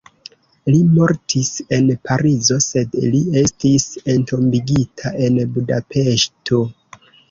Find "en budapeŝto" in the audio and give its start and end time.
5.31-6.69